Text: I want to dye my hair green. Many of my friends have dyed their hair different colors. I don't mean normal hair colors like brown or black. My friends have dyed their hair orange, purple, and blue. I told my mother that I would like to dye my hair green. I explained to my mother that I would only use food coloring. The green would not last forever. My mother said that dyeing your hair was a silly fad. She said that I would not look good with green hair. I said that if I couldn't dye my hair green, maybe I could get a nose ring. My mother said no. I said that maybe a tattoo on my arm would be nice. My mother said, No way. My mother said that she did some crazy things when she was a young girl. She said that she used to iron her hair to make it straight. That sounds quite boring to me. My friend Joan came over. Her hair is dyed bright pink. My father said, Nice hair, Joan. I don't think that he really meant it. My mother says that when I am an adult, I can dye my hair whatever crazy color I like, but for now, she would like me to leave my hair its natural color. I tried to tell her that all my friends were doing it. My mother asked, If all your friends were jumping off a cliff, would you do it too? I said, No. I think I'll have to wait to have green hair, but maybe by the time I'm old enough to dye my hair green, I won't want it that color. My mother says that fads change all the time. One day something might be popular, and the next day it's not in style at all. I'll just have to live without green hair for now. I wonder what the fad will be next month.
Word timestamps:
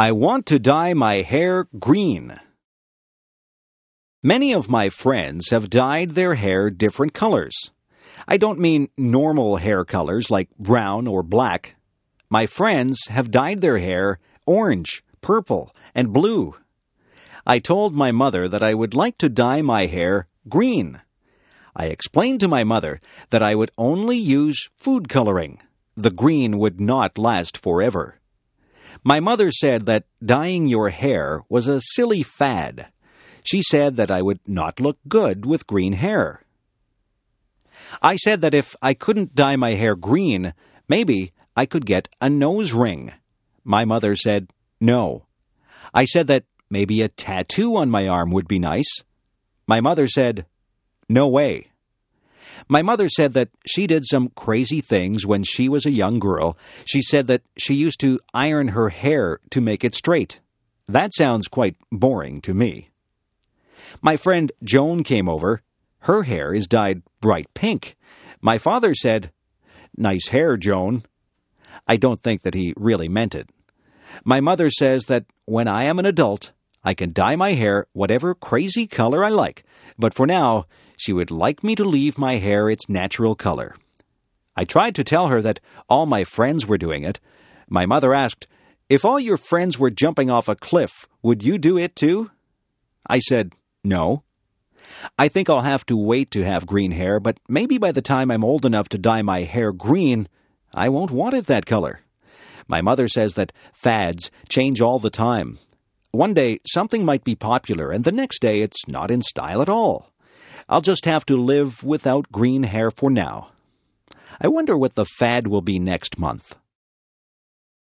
I 0.00 0.12
want 0.12 0.46
to 0.46 0.58
dye 0.58 0.94
my 0.94 1.20
hair 1.20 1.68
green. 1.78 2.40
Many 4.22 4.54
of 4.54 4.70
my 4.70 4.88
friends 4.88 5.50
have 5.50 5.68
dyed 5.68 6.12
their 6.12 6.36
hair 6.36 6.70
different 6.70 7.12
colors. 7.12 7.70
I 8.26 8.38
don't 8.38 8.58
mean 8.58 8.88
normal 8.96 9.56
hair 9.56 9.84
colors 9.84 10.30
like 10.30 10.48
brown 10.58 11.06
or 11.06 11.22
black. 11.22 11.76
My 12.30 12.46
friends 12.46 13.08
have 13.08 13.30
dyed 13.30 13.60
their 13.60 13.76
hair 13.76 14.18
orange, 14.46 15.04
purple, 15.20 15.76
and 15.94 16.14
blue. 16.14 16.54
I 17.46 17.58
told 17.58 17.94
my 17.94 18.10
mother 18.10 18.48
that 18.48 18.62
I 18.62 18.72
would 18.72 18.94
like 18.94 19.18
to 19.18 19.28
dye 19.28 19.60
my 19.60 19.84
hair 19.84 20.28
green. 20.48 21.02
I 21.76 21.88
explained 21.88 22.40
to 22.40 22.48
my 22.48 22.64
mother 22.64 23.02
that 23.28 23.42
I 23.42 23.54
would 23.54 23.70
only 23.76 24.16
use 24.16 24.70
food 24.78 25.10
coloring. 25.10 25.60
The 25.94 26.10
green 26.10 26.56
would 26.56 26.80
not 26.80 27.18
last 27.18 27.58
forever. 27.58 28.19
My 29.04 29.20
mother 29.20 29.50
said 29.50 29.86
that 29.86 30.04
dyeing 30.24 30.66
your 30.66 30.90
hair 30.90 31.42
was 31.48 31.66
a 31.66 31.80
silly 31.80 32.22
fad. 32.22 32.88
She 33.42 33.62
said 33.62 33.96
that 33.96 34.10
I 34.10 34.22
would 34.22 34.40
not 34.46 34.80
look 34.80 34.98
good 35.08 35.46
with 35.46 35.66
green 35.66 35.94
hair. 35.94 36.42
I 38.02 38.16
said 38.16 38.40
that 38.42 38.54
if 38.54 38.76
I 38.82 38.94
couldn't 38.94 39.34
dye 39.34 39.56
my 39.56 39.70
hair 39.70 39.96
green, 39.96 40.54
maybe 40.88 41.32
I 41.56 41.66
could 41.66 41.86
get 41.86 42.08
a 42.20 42.28
nose 42.28 42.72
ring. 42.72 43.12
My 43.64 43.84
mother 43.84 44.14
said 44.16 44.50
no. 44.80 45.26
I 45.92 46.04
said 46.04 46.26
that 46.28 46.44
maybe 46.70 47.02
a 47.02 47.08
tattoo 47.08 47.76
on 47.76 47.90
my 47.90 48.06
arm 48.06 48.30
would 48.30 48.48
be 48.48 48.58
nice. 48.58 49.02
My 49.66 49.80
mother 49.80 50.06
said, 50.06 50.46
No 51.08 51.28
way. 51.28 51.69
My 52.70 52.82
mother 52.82 53.08
said 53.08 53.32
that 53.32 53.48
she 53.66 53.88
did 53.88 54.04
some 54.06 54.28
crazy 54.36 54.80
things 54.80 55.26
when 55.26 55.42
she 55.42 55.68
was 55.68 55.84
a 55.84 55.90
young 55.90 56.20
girl. 56.20 56.56
She 56.84 57.02
said 57.02 57.26
that 57.26 57.42
she 57.58 57.74
used 57.74 57.98
to 57.98 58.20
iron 58.32 58.68
her 58.68 58.90
hair 58.90 59.40
to 59.50 59.60
make 59.60 59.82
it 59.82 59.92
straight. 59.92 60.38
That 60.86 61.10
sounds 61.12 61.48
quite 61.48 61.74
boring 61.90 62.40
to 62.42 62.54
me. 62.54 62.90
My 64.00 64.16
friend 64.16 64.52
Joan 64.62 65.02
came 65.02 65.28
over. 65.28 65.62
Her 66.02 66.22
hair 66.22 66.54
is 66.54 66.68
dyed 66.68 67.02
bright 67.20 67.52
pink. 67.54 67.96
My 68.40 68.56
father 68.56 68.94
said, 68.94 69.32
Nice 69.96 70.28
hair, 70.28 70.56
Joan. 70.56 71.02
I 71.88 71.96
don't 71.96 72.22
think 72.22 72.42
that 72.42 72.54
he 72.54 72.72
really 72.76 73.08
meant 73.08 73.34
it. 73.34 73.50
My 74.24 74.38
mother 74.40 74.70
says 74.70 75.06
that 75.06 75.24
when 75.44 75.66
I 75.66 75.82
am 75.84 75.98
an 75.98 76.06
adult, 76.06 76.52
I 76.82 76.94
can 76.94 77.12
dye 77.12 77.36
my 77.36 77.52
hair 77.52 77.86
whatever 77.92 78.34
crazy 78.34 78.86
color 78.86 79.24
I 79.24 79.28
like, 79.28 79.64
but 79.98 80.14
for 80.14 80.26
now, 80.26 80.66
she 80.96 81.12
would 81.12 81.30
like 81.30 81.62
me 81.62 81.74
to 81.74 81.84
leave 81.84 82.18
my 82.18 82.36
hair 82.36 82.68
its 82.70 82.88
natural 82.88 83.34
color. 83.34 83.76
I 84.56 84.64
tried 84.64 84.94
to 84.96 85.04
tell 85.04 85.28
her 85.28 85.40
that 85.42 85.60
all 85.88 86.06
my 86.06 86.24
friends 86.24 86.66
were 86.66 86.78
doing 86.78 87.02
it. 87.02 87.20
My 87.68 87.86
mother 87.86 88.14
asked, 88.14 88.46
If 88.88 89.04
all 89.04 89.20
your 89.20 89.36
friends 89.36 89.78
were 89.78 89.90
jumping 89.90 90.30
off 90.30 90.48
a 90.48 90.56
cliff, 90.56 91.06
would 91.22 91.42
you 91.42 91.58
do 91.58 91.78
it 91.78 91.96
too? 91.96 92.30
I 93.06 93.20
said, 93.20 93.52
No. 93.84 94.24
I 95.18 95.28
think 95.28 95.48
I'll 95.48 95.62
have 95.62 95.86
to 95.86 95.96
wait 95.96 96.30
to 96.32 96.44
have 96.44 96.66
green 96.66 96.92
hair, 96.92 97.20
but 97.20 97.38
maybe 97.48 97.78
by 97.78 97.92
the 97.92 98.02
time 98.02 98.30
I'm 98.30 98.44
old 98.44 98.66
enough 98.66 98.88
to 98.90 98.98
dye 98.98 99.22
my 99.22 99.42
hair 99.42 99.72
green, 99.72 100.28
I 100.74 100.88
won't 100.88 101.10
want 101.10 101.34
it 101.34 101.46
that 101.46 101.66
color. 101.66 102.00
My 102.66 102.80
mother 102.80 103.08
says 103.08 103.34
that 103.34 103.52
fads 103.72 104.30
change 104.48 104.80
all 104.80 104.98
the 104.98 105.10
time. 105.10 105.58
One 106.12 106.34
day 106.34 106.58
something 106.66 107.04
might 107.04 107.22
be 107.22 107.36
popular, 107.36 107.92
and 107.92 108.02
the 108.02 108.10
next 108.10 108.40
day 108.40 108.62
it's 108.62 108.88
not 108.88 109.12
in 109.12 109.22
style 109.22 109.62
at 109.62 109.68
all. 109.68 110.10
I'll 110.68 110.80
just 110.80 111.04
have 111.04 111.24
to 111.26 111.36
live 111.36 111.84
without 111.84 112.32
green 112.32 112.64
hair 112.64 112.90
for 112.90 113.10
now. 113.10 113.50
I 114.40 114.48
wonder 114.48 114.76
what 114.76 114.96
the 114.96 115.04
fad 115.04 115.46
will 115.46 115.60
be 115.62 115.78
next 115.78 116.18
month. 116.18 116.56